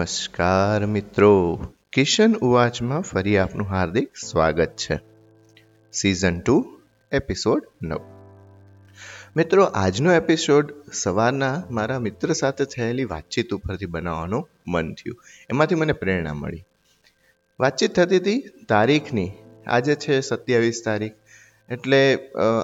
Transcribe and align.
નમસ્કાર 0.00 0.86
મિત્રો. 0.86 1.30
કિશન 1.92 2.32
ઉવાચમાં 2.46 3.02
ફરી 3.08 3.36
આપનું 3.38 3.66
હાર્દિક 3.66 4.16
સ્વાગત 4.16 4.70
છે. 4.82 4.96
સિઝન 5.92 6.36
ટુ 6.40 6.54
એપિસોડ 7.12 7.66
નવ. 7.82 7.98
મિત્રો, 9.36 9.64
આજનો 9.82 10.12
એપિસોડ 10.12 10.72
સવારના 10.92 11.52
મારા 11.70 11.98
મિત્ર 11.98 12.32
સાથે 12.32 12.64
થયેલી 12.64 13.04
વાતચીત 13.04 13.52
ઉપરથી 13.54 13.90
બનાવવાનું 13.96 14.48
મન 14.66 14.94
થયું. 14.94 15.18
એમાંથી 15.50 15.80
મને 15.82 15.98
પ્રેરણા 16.04 16.34
મળી. 16.34 16.64
વાતચીત 17.60 17.94
થતી 18.00 18.16
હતી 18.16 18.40
તારીખની. 18.68 19.30
આજે 19.66 19.94
છે 20.06 20.20
સત્યાવીસ 20.20 20.82
તારીખ. 20.84 21.16
એટલે 21.68 22.00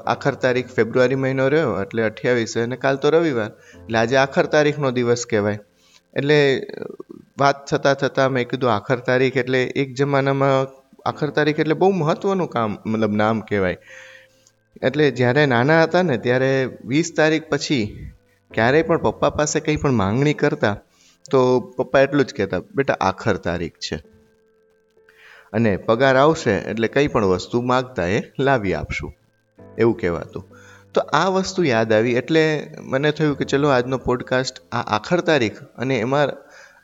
આખર 0.06 0.34
તારીખ 0.34 0.74
ફેબ્રુઆરી 0.77 1.22
મહિનો 1.27 1.48
રહ્યો, 1.48 1.80
એટલે 1.82 2.02
અઠ્યાવીસ 2.02 2.58
અને 2.58 2.77
કાલ 2.77 2.96
તો 2.96 3.10
રવિવાર. 3.10 3.50
એટલે 3.78 3.98
આજે 3.98 4.16
આખર 4.16 4.46
તારીખનો 4.56 4.91
દિવસ 4.91 5.27
કહેવાય. 5.30 5.58
એટલે 6.14 6.38
વાત 7.38 7.66
થતાં 7.66 7.95
થતાં 7.95 8.30
મેં 8.30 8.48
કીધું, 8.48 8.74
આખર 8.74 8.98
તારીખ 8.98 9.36
એટલે 9.36 9.62
એક 9.64 9.94
જમાનામાં 9.94 10.66
આખર 11.08 11.30
તારીખ 11.30 11.58
એટલે 11.58 11.74
બહુ 11.74 11.91
મહત્ત્વનું 11.91 12.48
કામ, 12.48 12.78
મતલબ 12.86 13.12
નામ 13.12 13.41
કહેવાય. 13.41 13.77
એટલે 14.83 15.11
જ્યારે 15.11 15.46
નાના 15.46 15.83
હતા 15.83 16.02
ને, 16.02 16.19
ત્યારે 16.19 16.78
વીસ 16.84 17.14
તારીખ 17.16 17.48
પછી 17.48 18.11
ક્યારેય 18.55 18.83
પણ 18.83 18.98
પપ્પા 18.98 19.30
પાસે 19.30 19.61
કંઈ 19.61 19.77
પણ 19.77 19.91
માંગણી 19.91 20.34
કરતા, 20.34 20.74
તો 21.30 21.61
પપ્પા 21.61 22.00
એટલું 22.00 22.24
જ 22.24 22.34
કહેતા, 22.34 22.61
બેટા, 22.74 22.96
આખર 23.00 23.36
તારીખ 23.36 23.72
છે. 23.72 23.96
અને 25.52 25.77
પગાર 25.77 26.16
આવશે 26.16 26.50
એટલે 26.50 26.89
કંઈ 26.89 27.06
પણ 27.06 27.24
વસ્તુ 27.24 27.62
માગતા 27.62 28.06
એ 28.06 28.22
લાવી 28.39 28.74
આપશું, 28.74 29.14
એવું 29.78 29.96
કહેવાતું. 29.96 30.44
તો 30.94 31.00
આ 31.00 31.28
વસ્તુ 31.28 31.64
યાદ 31.64 31.92
આવી 31.92 32.12
એટલે 32.12 32.70
મને 32.83 33.11
થયું 33.11 33.39
કે 33.39 33.44
ચલો, 33.44 33.68
આજનો 33.68 33.98
પોડકાસ્ટ 33.98 34.61
આ 34.72 34.83
આખર 34.96 35.20
તારીખ 35.20 35.62
અને 35.62 35.98
એમાં 35.98 36.28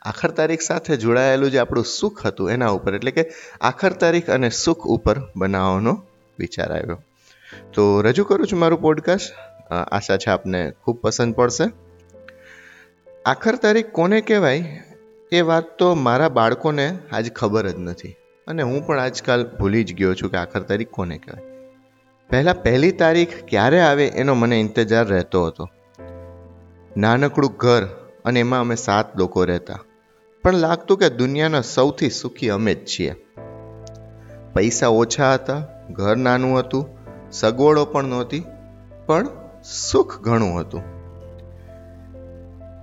આખર 0.03 0.31
તારીખ 0.31 0.61
સાથે 0.61 0.97
જોડાયેલું 0.97 1.51
જે 1.51 1.57
આપણું 1.57 1.85
સુખ 1.85 2.25
હતું 2.25 2.51
એના 2.51 2.67
ઉપર, 2.67 2.95
એટલે 2.95 3.11
કે 3.11 3.31
આખર 3.61 3.93
તારીખ 3.93 4.29
અને 4.29 4.49
સુખ 4.49 4.87
ઉપર 4.87 5.15
બનાવવાનો 5.35 6.03
વિચાર 6.39 6.71
આવ્યો. 6.73 7.03
તો 7.73 8.01
રજૂ 8.01 8.23
કરું 8.23 8.47
છું 8.47 8.59
મારું 8.59 8.81
પોડકાસ્ટ 8.81 9.33
આશા 9.73 10.17
છે 10.17 10.29
આપને 10.29 10.71
ખૂબ 10.71 10.99
પસંદ 11.01 11.35
પડશે. 11.35 11.63
આખર 13.25 13.55
તારીખ 13.55 13.89
કોને 13.91 14.21
કહેવાય? 14.21 14.83
એ 15.31 15.41
વાત 15.41 15.77
તો 15.77 15.93
મારા 15.93 16.29
બાળકોને 16.29 16.99
આજ 17.11 17.31
ખબર 17.31 17.69
જ 17.69 17.79
નથી. 17.79 18.15
અને 18.47 18.63
હું 18.63 18.85
પણ 18.87 18.99
આજકાલ 18.99 19.45
ભૂલી 19.59 19.83
જ 19.83 19.93
ગયો 19.93 20.13
છું 20.13 20.31
કે 20.31 20.37
આખર 20.37 20.61
તારીખ 20.61 20.89
કોને 20.89 21.17
કહેવાય. 21.17 21.43
પહેલાં 22.29 22.61
પહેલી 22.63 22.91
તારીખ 22.91 23.29
ક્યારે 23.47 23.79
આવે 23.79 24.07
એનો 24.07 24.33
મને 24.33 24.59
ઇંતજાર 24.59 25.07
રહેતો 25.07 25.45
હતો. 25.45 25.69
નાનકડું 26.97 27.53
ઘર 27.57 27.85
અને 28.25 28.39
એમાં 28.39 28.59
અમે 28.59 28.75
સાત 28.75 29.17
લોકો 29.17 29.43
રહેતા. 29.43 29.79
પણ 30.43 30.53
લાગતું 30.53 30.97
કે 30.97 31.09
દુનિયાના 31.09 31.61
સૌથી 31.61 32.09
સુખી 32.09 32.49
અમે 32.49 32.73
જ 32.73 32.85
છીએ. 32.85 33.15
પૈસા 34.53 34.87
ઓછા 34.87 35.33
હતા, 35.33 35.63
ઘર 35.89 36.15
નાનું 36.15 36.59
હતું, 36.59 36.85
સગવડો 37.31 37.85
પણ 37.85 38.03
નહોતી, 38.03 38.43
પણ 39.05 39.27
સુખ 39.91 40.21
ઘણું 40.21 40.59
હતું. 40.59 40.81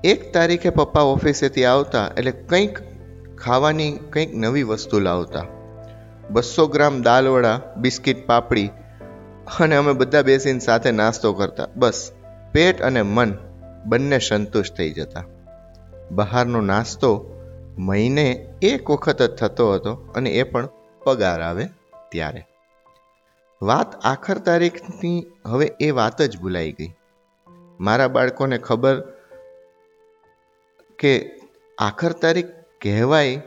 એક 0.05 0.33
તારીખે 0.33 0.71
પપ્પા 0.71 1.01
ઓફિસેથી 1.01 1.65
આવતા 1.65 2.11
એટલે 2.17 2.31
કંઈક 2.31 2.79
ખાવાની 3.39 3.93
કંઈક 3.93 4.35
નવી 4.35 4.63
વસ્તુ 4.63 5.01
લાવતા. 5.01 5.45
બસો 6.31 6.67
ગ્રામ 6.67 7.03
દાલવડા, 7.03 7.61
બિસ્કિટ 7.77 8.27
પાપડી 8.27 8.71
અને 9.61 9.77
અમે 9.77 9.93
બધા 9.93 10.23
બેસીને 10.23 10.59
સાથે 10.59 10.91
નાસ્તો 10.91 11.33
કરતા. 11.33 11.69
બસ, 11.77 12.13
પેટ 12.53 12.83
અને 12.83 13.03
મન 13.03 13.35
બંને 13.87 14.19
સંતુષ્ટ 14.19 14.77
થઈ 14.77 14.91
જતા. 14.91 15.25
બહારનો 16.11 16.61
નાસ્તો 16.61 17.30
મહિને 17.81 18.57
એક 18.63 18.91
વખત 18.91 19.23
જ 19.23 19.35
થતો 19.35 19.73
હતો 19.73 19.93
અને 19.95 20.31
એ 20.31 20.43
પણ 20.43 20.69
પગાર 21.05 21.41
આવે 21.41 21.65
ત્યારે. 22.13 22.47
વાત 23.63 23.95
આખર 24.05 24.39
તારીખની 24.39 25.27
હવે 25.47 25.67
એ 25.81 25.91
વાત 25.91 26.23
જ 26.23 26.39
ભૂલાઈ 26.39 26.73
ગઈ. 26.73 26.93
મારા 27.81 28.09
બાળકોને 28.09 28.59
ખબર 28.59 29.03
કે 30.99 31.31
આખર 31.79 32.13
તારીખ 32.13 32.47
કહેવાય 32.81 33.43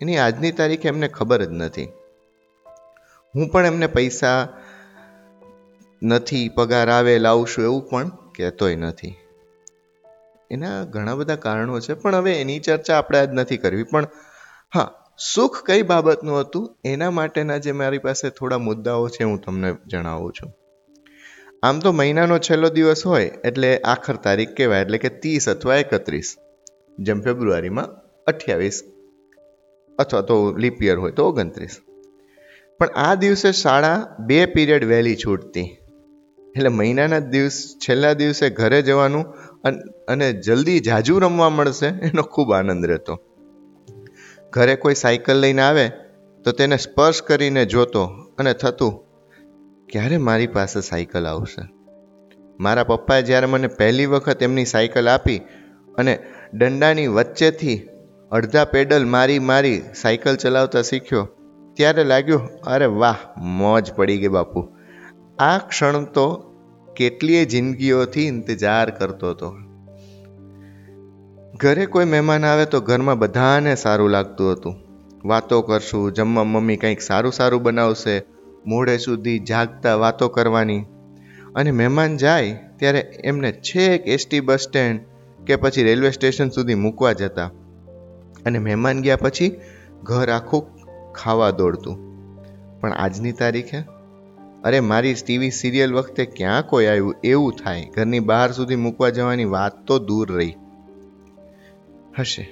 એની 0.00 0.16
આજની 0.16 0.52
તારીખે 0.52 0.88
એમને 0.88 1.08
ખબર 1.08 1.44
જ 1.44 1.52
નથી. 1.52 1.88
હું 3.34 3.48
પણ 3.48 3.66
એમને 3.66 3.86
પૈસા 3.86 4.48
નથી, 6.02 6.48
પગાર 6.48 6.90
આવે, 6.90 7.18
લાવશું 7.18 7.64
એવું 7.64 7.90
પણ 7.90 8.08
કહેતોય 8.08 8.76
નથી. 8.76 9.14
એના 10.50 10.84
ઘણા 10.84 11.14
બધા 11.14 11.36
કારણો 11.36 11.80
છે, 11.80 11.94
પણ 11.94 12.14
હવે 12.14 12.40
એની 12.40 12.58
ચર્ચા 12.58 12.98
આપણે 12.98 13.18
આજ 13.18 13.28
નથી 13.32 13.56
કરવી. 13.56 13.82
પણ 13.82 14.08
હા, 14.74 14.90
સુખ 15.34 15.62
કઈ 15.66 15.82
બાબતનું 15.82 16.40
હતું? 16.40 16.76
એના 16.84 17.10
માટેના 17.10 17.56
જે 17.56 17.72
મારી 17.72 17.98
પાસે 17.98 18.30
થોડા 18.30 18.58
મુદ્દાઓ 18.58 19.08
છે, 19.08 19.24
હું 19.24 19.40
તમને 19.40 19.76
જણાવું 19.86 20.32
છું. 20.32 20.52
આમ 21.62 21.78
તો 21.78 21.92
મહિનાનો 21.92 22.38
છેલ્લો 22.38 22.68
દિવસ 22.68 23.06
હોય, 23.06 23.30
એટલે 23.44 23.78
આખર 23.78 24.16
તારીખ 24.16 24.56
કહેવાય, 24.56 24.80
એટલે 24.80 24.98
કે 24.98 25.08
ત્રીસ 25.08 25.48
અથવા 25.48 25.76
એકત્રીસ, 25.76 26.36
જેમ 26.98 27.20
ફેબ્રુઆરીમાં 27.20 27.88
અઠ્યાવીસ 28.26 28.84
અથવા 29.98 30.20
તો 30.20 30.54
લીપ 30.56 30.82
યર 30.82 30.98
હોય 30.98 31.12
તો 31.12 31.28
ઓગણત્રીસ. 31.28 31.80
પણ 32.78 32.86
આ 32.86 33.14
દિવસે 33.14 33.52
શાળા 33.52 34.16
બે 34.18 34.46
પીરિયડ 34.46 34.84
વહેલી 34.84 35.16
છૂટતી. 35.16 35.78
એટલે 36.56 36.68
મહિનાના 36.68 37.18
દિવસ, 37.18 37.78
છેલ્લા 37.78 38.12
દિવસે 38.12 38.50
ઘરે 38.50 38.82
જવાનું 38.82 39.24
અને 40.08 40.32
જલ્દી 40.32 40.80
જાજુ 40.80 41.18
રમવા 41.18 41.48
મળશે, 41.48 41.86
એનો 41.86 42.22
ખૂબ 42.22 42.52
આનંદ 42.52 42.86
રહેતો. 42.86 43.20
ઘરે 44.50 44.74
કોઈ 44.74 44.94
સાયકલ 44.94 45.40
લઈને 45.40 45.62
આવે, 45.62 45.88
તો 46.44 46.52
તેને 46.52 46.76
સ્પર્શ 46.76 47.22
કરીને 47.22 47.64
જોતો 47.64 48.04
અને 48.38 48.52
થતું, 48.52 49.04
ક્યારે 49.88 50.16
મારી 50.16 50.46
પાસે 50.46 50.80
સાયકલ 50.80 51.26
આવશે? 51.26 51.68
મારા 52.60 52.84
પપ્પાએ 52.84 53.22
જ્યારે 53.22 53.46
મને 53.46 53.66
પહેલી 53.66 54.06
વખત 54.06 54.42
એમની 54.42 54.64
સાયકલ 54.64 55.08
આપી 55.08 55.38
અને 55.98 56.18
દંડાની 56.54 57.06
વચ્ચેથી 57.06 57.88
અડધા 58.32 58.64
પેડલ 58.64 59.04
મારી 59.04 59.38
મારી 59.38 59.82
સાયકલ 59.94 60.36
ચલાવતા 60.36 60.82
શીખ્યો, 60.82 61.28
ત્યારે 61.74 62.04
લાગ્યું, 62.04 62.46
અરે 62.66 62.86
વાહ, 62.86 63.16
મોજ 63.36 63.92
પડી 63.92 64.18
ગઈ 64.18 64.28
બાપુ. 64.28 64.68
આ 65.38 65.58
ક્ષણ 65.58 66.04
તો 66.04 66.45
કેટલીય 66.96 67.44
જિંદગીઓથી 67.44 68.26
ઇંતજાર 68.26 68.90
કરતો 68.90 69.30
હતો. 69.30 69.56
ઘરે 71.56 71.86
કોઈ 71.86 72.04
મહેમાન 72.04 72.44
આવે 72.44 72.64
તો 72.64 72.80
ઘરમાં 72.80 73.18
બધાને 73.18 73.74
સારું 73.74 74.10
લાગતું 74.10 74.52
હતું. 74.52 74.74
વાતો 75.24 75.62
કરશું, 75.62 76.12
જમવા 76.12 76.44
મમ્મી 76.44 76.76
કંઈક 76.76 77.00
સારું 77.00 77.32
સારું 77.32 77.62
બનાવશે 77.62 78.22
મોડે 78.66 78.98
સુધી 78.98 79.38
જાગતા 79.38 79.94
વાતો 79.94 80.28
કરવાની. 80.28 80.84
અને 81.54 81.70
મહેમાન 81.70 82.16
જાય 82.16 82.58
ત્યારે 82.76 82.98
એમને 83.24 83.52
છેક 83.52 84.08
એસટી 84.08 84.40
બસ 84.40 84.60
સ્ટેન્ડ 84.60 85.00
કે 85.46 85.56
પછી 85.56 85.82
રેલવે 85.82 86.10
સ્ટેશન 86.10 86.48
સુધી 86.48 86.74
મૂકવા 86.74 87.12
જતા. 87.12 87.50
અને 88.46 88.58
મહેમાન 88.58 89.02
ગયા 89.02 89.16
પછી 89.16 89.60
ઘર 90.02 90.30
આખું 90.30 90.66
ખાવા 91.12 91.50
દોડતું. 91.50 92.06
પણ 92.80 92.92
આજની 92.92 93.32
તારીખે 93.32 93.95
અરે, 94.64 94.80
મારી 94.80 95.14
ટીવી 95.14 95.50
સિરિયલ 95.50 95.92
વખતે 95.92 96.24
ક્યાં 96.24 96.66
કોઈ 96.66 96.86
આવ્યું? 96.86 97.14
એવું 97.24 97.52
થાય. 97.64 97.90
ઘરની 97.96 98.20
બહાર 98.20 98.52
સુધી 98.52 98.76
મૂકવા 98.76 99.08
જવાની 99.08 99.44
વાત 99.44 99.84
તો 99.86 99.98
દૂર 99.98 100.32
રહી. 100.32 100.56
હશે. 102.18 102.48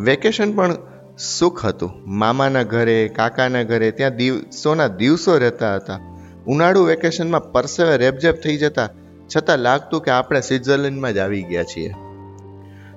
વેકેશન 0.00 0.52
પણ 0.52 0.76
સુખ 1.18 1.64
હતું. 1.64 1.90
મામાના 2.06 2.62
ઘરે, 2.62 3.10
કાકાના 3.16 3.62
ઘરે 3.62 3.90
ત્યાં 3.90 4.16
દિવસોના 4.16 4.86
દિવસો 4.86 5.38
રહેતા 5.38 5.74
હતા. 5.74 6.00
ઉનાળુ 6.46 6.84
વેકેશનમાં 6.84 7.52
પરસેવે 7.52 7.96
રેબઝેબ 7.96 8.34
થઈ 8.34 8.56
જતા, 8.56 8.90
છતાં 9.36 9.58
લાગતું 9.58 10.02
કે 10.02 10.10
આપણે 10.10 10.40
સ્વિટ્ઝરલેન્ડમાં 10.40 11.12
જ 11.12 11.18
આવી 11.18 11.42
ગયા 11.42 11.62
છીએ. 11.62 11.94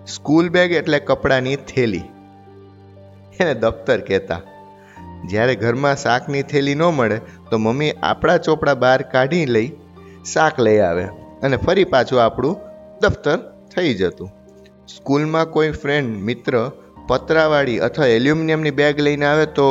સ્કૂલ 0.08 0.50
બેગ 0.50 0.72
એટલે 0.72 1.00
કપડાની 1.00 1.56
થેલી. 1.56 2.02
એને 3.40 3.54
દફતર 3.54 4.02
કહેતા. 4.02 4.42
જ્યારે 5.30 5.56
ઘરમાં 5.56 5.95
શાકની 5.95 6.44
થેલી 6.44 6.75
ન 6.75 6.83
મળે, 6.83 7.18
તો 7.51 7.57
મમ્મી 7.57 7.92
આપણા 8.04 8.38
ચોપડા 8.38 8.74
બહાર 8.74 9.01
કાઢી 9.01 9.45
લઈ 9.45 9.69
શાક 10.33 10.60
લઈ 10.60 10.80
આવે 10.80 11.06
અને 11.44 11.57
ફરી 11.57 11.86
પાછું 11.86 12.24
આપણું 12.24 12.56
દફતર 13.01 13.39
થઈ 13.75 13.94
જતું. 13.94 14.30
સ્કૂલમાં 14.88 15.50
કોઈ 15.50 15.72
ફ્રેન્ડ 15.72 16.24
મિત્ર, 16.24 16.54
પતરાવાળી 17.07 17.80
અથવા 17.80 18.06
એલ્યુમિનિયમની 18.06 18.72
બેગ 18.72 19.00
લઈને 19.00 19.25
આવે 19.25 19.45
તો 19.45 19.68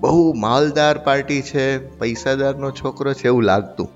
બહુ 0.00 0.32
માલદાર 0.34 0.98
પાર્ટી 0.98 1.42
છે, 1.42 1.64
પૈસાદારનો 1.98 2.70
છોકરો 2.70 3.12
છે 3.12 3.26
એવું 3.26 3.44
લાગતું. 3.44 3.88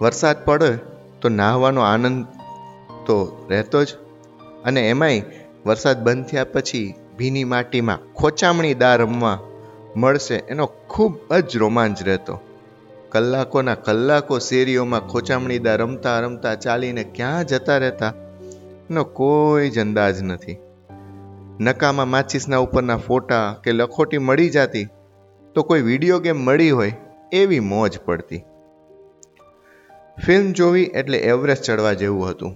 વરસાદ 0.00 0.44
પડે 0.44 0.70
તો 1.20 1.28
નાહવાનો 1.28 1.80
આનંદ 1.80 2.26
તો 3.06 3.46
રહેતો 3.50 3.84
જ 3.84 3.88
અને 4.64 4.80
એમાંય 4.88 5.22
વરસાદ 5.66 6.04
બંધ 6.04 6.26
થયા 6.26 6.44
પછી 6.44 6.94
ભીની 7.18 7.44
માટીમાં 7.44 8.12
ખોચામણી 8.14 8.74
રમવા 8.74 9.38
મળશે. 9.96 10.34
એનો 10.34 10.66
ખૂબ 10.66 11.34
જ 11.34 11.56
રોમાંચ 11.56 12.02
રહેતો. 12.02 12.40
કલાકોના 13.08 13.74
કલાકો 13.74 14.38
શેરીઓમાં 14.38 15.00
ખોચામણી 15.00 15.58
રમતા 15.58 16.20
રમતા 16.20 16.54
ચાલીને 16.54 17.04
ક્યાં 17.04 17.44
જતા 17.44 17.78
રહેતા? 17.78 18.14
નો 18.90 19.04
કોઈ 19.04 19.70
જ 19.70 19.78
અંદાજ 19.78 20.22
નથી. 20.22 20.56
નકામાં 21.60 22.08
માચિસના 22.08 22.56
ઉપરના 22.56 22.96
ફોટા 22.96 23.56
કે 23.64 23.72
લખોટી 23.72 24.18
મળી 24.18 24.48
જતી 24.48 24.86
તો 25.54 25.62
કોઈ 25.62 25.80
વીડિયો 25.80 26.18
ગેમ 26.18 26.36
મળી 26.36 26.70
હોય 26.70 26.92
એવી 27.32 27.60
મોજ 27.60 27.98
પડતી. 28.04 28.42
ફિલ્મ 30.26 30.52
જોવી 30.52 30.82
એટલે 30.82 31.18
એવરેસ્ટ 31.18 31.64
ચડવા 31.64 31.92
જેવું 31.92 32.30
હતું. 32.30 32.54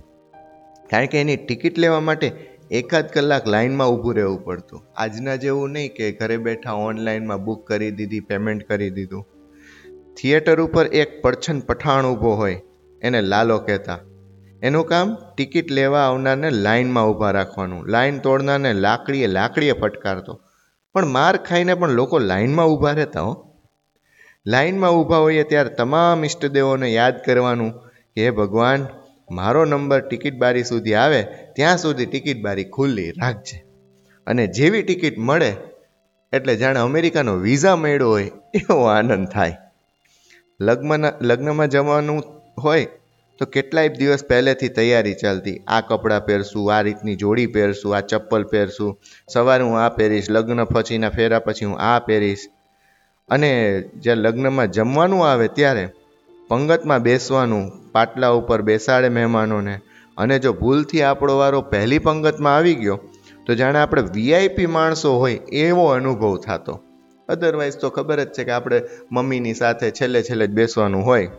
કારણ 0.90 1.06
કે 1.06 1.20
એની 1.20 1.36
ટિકિટ 1.36 1.78
લેવા 1.78 2.00
માટે 2.00 2.51
એકાદ 2.72 3.08
કલાક 3.08 3.48
લાઇનમાં 3.48 3.88
ઊભું 3.88 4.14
રહેવું 4.14 4.44
પડતું. 4.44 4.82
આજના 4.96 5.36
જેવું 5.36 5.70
નહીં 5.70 5.94
કે 5.94 6.12
ઘરે 6.12 6.36
બેઠા 6.36 6.72
ઓનલાઈનમાં 6.72 7.44
બુક 7.44 7.66
કરી 7.66 7.90
દીધી, 7.90 8.20
પેમેન્ટ 8.20 8.69
કરી 8.69 8.90
દીધું. 8.90 9.26
થિયેટર 10.16 10.60
ઉપર 10.60 10.86
એક 10.86 11.22
પડછન 11.22 11.60
પઠાણ 11.60 12.06
ઊભો 12.06 12.30
હોય, 12.30 12.60
એને 13.02 13.22
લાલો 13.22 13.58
કહેતા. 13.58 13.98
એનું 14.62 14.86
કામ? 14.86 15.16
ટિકિટ 15.36 15.70
લેવા 15.70 16.00
આવનારને 16.00 16.50
લાઇનમાં 16.50 17.10
ઊભા 17.10 17.30
રાખવાનું. 17.30 17.86
લાઇન 17.86 18.19
તોડનારને 18.19 18.72
લાકડીએ 18.72 19.26
લાકડીએ 19.26 19.72
ફટકારતો. 19.72 20.40
પણ 20.92 21.06
માર 21.06 21.36
ખાઈને 21.36 21.74
પણ 21.74 21.90
લોકો 21.90 22.19
લાઇનમાં 22.19 22.66
ઊભા 22.66 22.90
રહેતા 22.90 23.20
હો. 23.20 23.54
લાઇનમાં 24.46 24.90
ઊભા 24.90 25.16
હોઈએ 25.16 25.42
ત્યારે 25.42 25.69
તમામ 25.69 26.24
ઈષ્ટદેવોને 26.24 26.92
યાદ 26.92 27.14
કરવાનું 27.24 27.72
કે, 28.14 28.24
હે 28.24 28.30
ભગવાન 28.30 28.86
મારો 29.32 29.64
નંબર 29.64 30.00
ટિકિટ 30.00 30.38
બારી 30.38 30.64
સુધી 30.64 30.94
આવે, 30.94 31.23
ત્યાં 31.56 31.79
સુધી 31.79 32.06
ટિકિટ 32.06 32.43
બારી 32.43 32.64
ખુલ્લી 32.64 33.11
રાખજે. 33.11 33.64
અને 34.26 34.46
જેવી 34.46 34.82
ટિકિટ 34.82 35.19
મળે, 35.19 35.52
એટલે 36.32 36.56
જાણે 36.56 36.81
અમેરિકાનો 36.81 37.34
વિઝા 37.34 37.76
મળ્યો 37.76 38.08
હોય, 38.08 38.31
એવો 38.55 38.84
આનંદ 38.84 39.29
થાય. 39.29 39.56
લગ્નના, 40.61 41.12
લગ્નમાં 41.23 41.69
જવાનું 41.69 42.23
હોય, 42.58 42.87
તો 43.38 43.46
કેટલાય 43.46 43.88
દિવસ 43.88 44.25
પહેલેથી 44.25 44.69
તૈયારી 44.69 45.14
ચાલતી. 45.14 45.56
આ 45.67 45.81
કપડાં 45.81 46.26
પહેરશું, 46.26 46.75
આ 46.75 46.81
રીતની 46.81 47.17
જોડી 47.17 47.46
પહેરશું, 47.46 47.96
આ 47.96 48.00
ચપ્પલ 48.00 48.44
પહેરશું. 48.44 49.00
સવારે 49.29 49.64
હું 49.64 49.81
આ 49.81 49.88
પહેરીશ, 49.88 50.31
લગ્ન 50.31 50.64
પછીના 50.64 51.08
ફેરા 51.08 51.38
પછી 51.38 51.64
હું 51.64 51.79
આ 51.81 51.99
પહેરીશ. 51.99 52.46
અને 53.29 53.81
જ્યારે 53.81 54.20
લગ્નમાં 54.20 54.69
જમવાનું 54.69 55.31
આવે 55.31 55.49
ત્યારે 55.49 55.88
પંગતમાં 56.52 57.02
બેસવાનું, 57.02 57.66
પાટલા 57.93 58.31
ઉપર 58.31 58.62
બેસાડે 58.62 59.08
મહેમાનોને. 59.08 59.75
અને 60.19 60.38
જો 60.38 60.50
ભૂલથી 60.52 61.02
આપણો 61.02 61.37
વારો 61.37 61.60
પહેલી 61.62 61.99
પંગતમાં 61.99 62.56
આવી 62.56 62.75
ગયો, 62.75 62.96
તો 63.46 63.54
જાણે 63.54 63.78
આપણે 63.78 64.02
વીઆઈપી 64.16 64.66
માણસો 64.66 65.12
હોય 65.12 65.38
એવો 65.60 65.87
અનુભવ 65.87 66.34
થતો. 66.37 66.75
અધરવાઇઝ 67.28 67.78
તો 67.78 67.90
ખબર 67.90 68.20
જ 68.25 68.26
છે 68.26 68.44
કે 68.44 68.50
આપણે 68.50 68.82
મમ્મીની 69.12 69.54
સાથે 69.54 69.90
છેલ્લે 69.90 70.22
છેલ્લે 70.22 70.46
જ 70.46 70.50
બેસવાનું 70.50 71.04
હોય. 71.04 71.31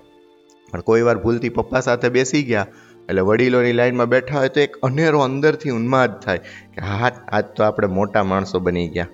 પણ 0.74 0.82
કોઈ 0.82 1.02
વાર 1.02 1.18
ભૂલથી 1.18 1.50
પપ્પા 1.50 1.80
સાથે 1.80 2.10
બેસી 2.10 2.44
ગયા, 2.44 2.66
એટલે 3.10 3.22
વડીલોની 3.22 3.74
લાઈનમાં 3.74 4.12
બેઠા 4.16 4.40
હોય 4.40 4.50
તો 4.50 4.60
એક 4.60 4.78
અનેરો 4.84 5.20
અંદરથી 5.20 5.70
ઉન્માદ 5.70 6.18
થાય 6.20 6.38
કે 6.74 6.82
હા, 6.82 7.12
આજ 7.32 7.46
તો 7.56 7.64
આપણે 7.64 7.88
મોટા 7.88 8.24
માણસો 8.24 8.60
બની 8.60 8.88
ગયા. 8.88 9.08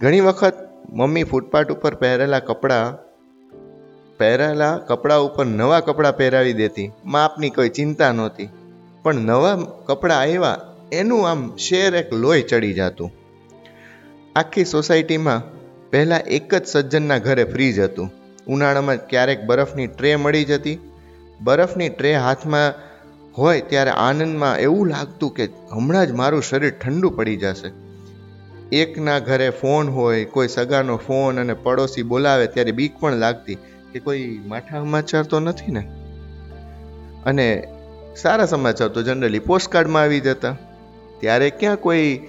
ઘણી 0.00 0.20
વખત 0.20 0.56
મમ્મી 0.92 1.24
ફૂટપાથ 1.24 1.72
ઉપર 1.72 1.94
પહેરેલા 1.94 2.38
કપડાં 2.38 2.98
પહેરેલા 4.18 4.76
કપડાં 4.78 5.20
ઉપર 5.20 5.46
નવા 5.46 5.80
કપડાં 5.80 6.16
પહેરાવી 6.16 6.52
દેતી. 6.52 6.92
માપની 7.04 7.50
કોઈ 7.50 7.68
ચિંતા 7.68 8.12
નહોતી. 8.12 8.48
પણ 9.02 9.14
નવા 9.14 9.56
કપડાં 9.86 10.20
આવ્યા, 10.20 10.60
એનું 10.92 11.28
આમ 11.28 11.56
શેર 11.56 11.94
એક 11.94 12.12
લોહી 12.12 12.42
ચડી 12.42 12.72
જતું. 12.72 13.12
આખી 14.36 14.64
સોસાયટીમાં 14.64 15.42
પહેલાં 15.90 16.20
એક 16.20 16.54
જ 16.54 16.66
સજ્જનના 16.66 17.18
ઘરે 17.18 17.44
ફ્રીજ 17.44 17.78
હતું. 17.78 18.10
ઉનાળામાં 18.46 19.06
ક્યારેક 19.08 19.46
બરફની 19.46 19.86
ટ્રે 19.86 20.16
મળી 20.16 20.44
જતી. 20.44 20.78
બરફની 21.40 21.88
ટ્રે 21.88 22.16
હાથમાં 22.16 22.74
હોય 23.38 23.60
ત્યારે 23.60 23.90
આનંદમાં 23.90 24.58
એવું 24.58 24.88
લાગતું 24.88 25.34
કે 25.34 25.48
હમણાં 25.72 26.06
જ 26.06 26.12
મારું 26.12 26.42
શરીર 26.42 26.70
ઠંડુ 26.70 27.10
પડી 27.10 27.36
જશે. 27.36 27.70
એકના 28.72 29.18
ઘરે 29.18 29.50
ફોન 29.50 29.88
હોય, 29.88 30.24
કોઈ 30.24 30.48
સગાનો 30.48 30.96
ફોન 30.96 31.40
અને 31.40 31.54
પડોશી 31.54 32.02
બોલાવે 32.02 32.46
ત્યારે 32.46 32.72
બીક 32.72 33.00
પણ 33.00 33.12
લાગતી. 33.14 33.58
કે 33.92 33.98
કોઈ 33.98 34.40
માઠા 34.46 34.80
સમાચાર 34.80 35.24
તો 35.24 35.40
નથી 35.40 35.72
ને? 35.72 35.80
અને 37.26 37.68
સારા 38.16 38.46
સમાચાર 38.46 38.88
તો 38.88 39.02
જનરલી 39.02 39.38
પોસ્ટકાર્ડમાં 39.38 40.02
આવી 40.02 40.20
જતા. 40.20 40.56
ત્યારે 41.20 41.50
ક્યાં 41.50 41.76
કોઈ 41.76 42.20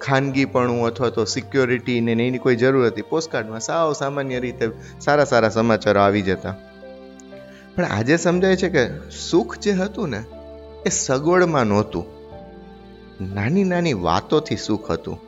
ખાનગીપણું 0.00 0.86
અથવા 0.86 1.08
તો 1.08 1.24
સિક્યોરિટી 1.24 2.00
ને 2.00 2.12
એની 2.12 2.38
કોઈ 2.38 2.56
જરૂર 2.56 2.86
હતી? 2.86 3.02
પોસ્ટકાર્ડમાં 3.02 3.60
સાવ 3.60 3.92
સામાન્ય 3.92 4.40
રીતે 4.40 4.70
સારા 5.00 5.24
સારા 5.24 5.48
સમાચારો 5.48 6.00
આવી 6.00 6.22
જતા. 6.22 6.54
પણ 7.76 7.84
આજે 7.84 8.16
સમજાય 8.16 8.56
છે 8.56 8.68
કે 8.68 8.88
સુખ 9.30 9.58
જે 9.58 9.72
હતું 9.72 10.08
ને, 10.08 10.24
એ 10.86 10.88
સગવડમાં 10.88 11.64
નહોતું. 11.64 12.04
નાની 13.34 13.64
નાની 13.64 13.92
વાતોથી 13.92 14.56
સુખ 14.56 14.90
હતું. 14.90 15.18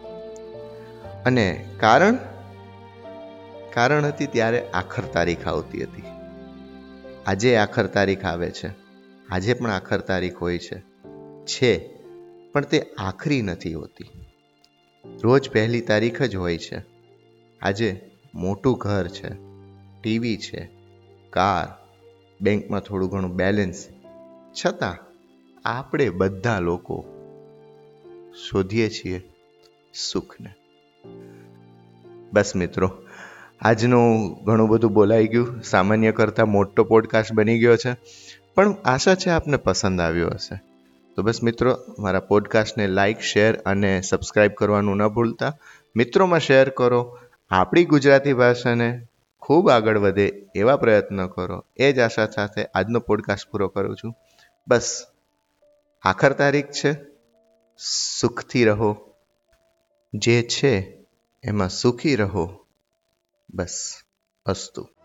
અને 1.25 1.64
કારણ? 1.81 2.19
કારણ 3.79 4.05
હતી 4.05 4.27
ત્યારે 4.27 4.71
આખર 4.71 5.03
તારીખ 5.03 5.49
આવતી 5.49 5.83
હતી. 5.83 6.03
આજે 7.27 7.57
આખર 7.57 7.87
તારીખ 7.87 8.25
આવે 8.25 8.51
છે. 8.51 8.71
આજે 9.29 9.55
પણ 9.55 9.71
આખર 9.71 10.01
તારીખ 10.01 10.37
હોય 10.37 10.59
છે. 10.59 10.79
છે, 11.45 11.89
પણ 12.53 12.65
તે 12.65 12.83
આખરી 12.99 13.43
નથી 13.43 13.75
હોતી. 13.75 14.11
રોજ 15.23 15.51
પહેલી 15.51 15.81
તારીખ 15.81 16.23
જ 16.23 16.37
હોય 16.37 16.59
છે. 16.59 16.83
આજે 17.63 18.11
મોટું 18.35 18.79
ઘર 18.79 19.09
છે. 19.09 19.29
ટીવી 20.01 20.37
છે. 20.37 20.71
કાર. 21.31 21.87
બેંકમાં 22.41 22.81
થોડું 22.81 23.11
ઘણું 23.11 23.37
બેલેન્સ. 23.37 23.89
છતાં, 24.65 24.97
આપણે 25.65 26.11
બધા 26.11 26.59
લોકો 26.59 27.05
શોધીએ 28.51 28.91
છીએ 28.91 29.33
સુખને. 29.95 30.55
બસ 32.33 32.57
મિત્રો 32.57 33.08
આજનું 33.61 34.35
ઘણું 34.45 34.69
બધું 34.69 34.93
બોલાઈ 34.93 35.27
ગયું. 35.27 35.62
સામાન્ય 35.62 36.12
કરતાં 36.12 36.49
મોટો 36.49 36.85
પોડકાસ્ટ 36.85 37.33
બની 37.33 37.59
ગયો 37.59 37.77
છે. 37.77 37.97
પણ 38.55 38.73
આશા 38.85 39.15
છે 39.15 39.31
આપને 39.31 39.57
પસંદ 39.57 40.00
આવ્યો 40.00 40.31
હશે. 40.31 40.61
તો 41.17 41.23
બસ 41.23 41.43
મિત્રો, 41.43 41.79
મારા 41.99 42.21
પોડકાસ્ટને 42.21 42.87
લાઇક 42.87 43.21
શેર 43.21 43.57
અને 43.57 44.00
સબસ્ક્રાઇબ 44.00 44.50
કરવાનું 44.50 44.97
ન 44.97 45.09
ભૂલતા. 45.09 45.59
મિત્રોમાં 45.97 46.41
શેર 46.41 46.69
કરો. 46.69 47.19
આપણી 47.50 47.85
ગુજરાતી 47.85 48.33
ભાષાને 48.33 49.07
ખૂબ 49.38 49.71
આગળ 49.71 49.99
વધે 49.99 50.47
એવા 50.55 50.77
પ્રયત્ન 50.77 51.27
કરો. 51.27 51.65
એ 51.77 51.93
જ 51.93 51.99
આશા 51.99 52.27
સાથે 52.27 52.65
આજનો 52.75 53.00
પોડકાસ્ટ 53.00 53.50
પૂરો 53.50 53.69
કરું 53.69 53.97
છું. 53.97 54.15
બસ, 54.69 55.07
આખર 56.03 56.33
તારીખ 56.33 56.67
છે. 56.67 56.97
સુખથી 58.21 58.65
રહો. 58.65 58.97
જે 60.15 60.43
છે, 60.43 60.99
એમાં 61.45 61.69
સુખી 61.69 62.17
રહો. 62.17 62.65
બસ 63.49 64.05
અસ્તુ 64.47 64.98